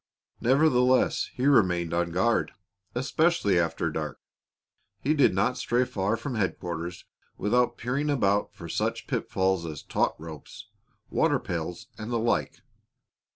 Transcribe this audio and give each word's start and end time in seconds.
Nevertheless, 0.41 1.29
he 1.31 1.45
remained 1.45 1.93
on 1.93 2.09
guard, 2.09 2.53
especially 2.95 3.59
after 3.59 3.91
dark. 3.91 4.19
He 4.99 5.13
did 5.13 5.31
not 5.35 5.59
stray 5.59 5.85
far 5.85 6.17
from 6.17 6.33
headquarters 6.33 7.05
without 7.37 7.77
peering 7.77 8.09
about 8.09 8.51
for 8.51 8.67
such 8.67 9.05
pitfalls 9.05 9.63
as 9.67 9.83
taut 9.83 10.15
ropes, 10.19 10.65
water 11.11 11.37
pails, 11.37 11.85
and 11.99 12.11
the 12.11 12.17
like. 12.17 12.63